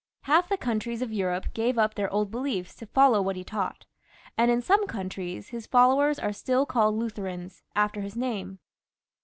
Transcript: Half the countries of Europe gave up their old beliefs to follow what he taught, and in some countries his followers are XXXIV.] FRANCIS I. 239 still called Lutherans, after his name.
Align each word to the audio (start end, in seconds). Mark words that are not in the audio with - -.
Half 0.21 0.49
the 0.49 0.57
countries 0.57 1.03
of 1.03 1.13
Europe 1.13 1.53
gave 1.53 1.77
up 1.77 1.93
their 1.93 2.11
old 2.11 2.31
beliefs 2.31 2.73
to 2.77 2.87
follow 2.87 3.21
what 3.21 3.35
he 3.35 3.43
taught, 3.43 3.85
and 4.35 4.49
in 4.49 4.59
some 4.59 4.87
countries 4.87 5.49
his 5.49 5.67
followers 5.67 6.17
are 6.17 6.29
XXXIV.] 6.29 6.33
FRANCIS 6.33 6.41
I. 6.41 6.65
239 6.65 6.65
still 6.65 6.65
called 6.65 6.95
Lutherans, 6.95 7.63
after 7.75 8.01
his 8.01 8.15
name. 8.17 8.57